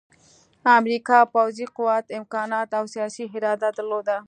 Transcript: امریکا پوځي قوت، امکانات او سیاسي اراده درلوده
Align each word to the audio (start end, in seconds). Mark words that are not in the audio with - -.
امریکا 0.77 1.19
پوځي 1.33 1.65
قوت، 1.75 2.05
امکانات 2.19 2.69
او 2.77 2.83
سیاسي 2.93 3.23
اراده 3.35 3.69
درلوده 3.77 4.17